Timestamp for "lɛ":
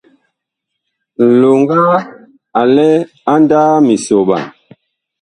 2.75-2.87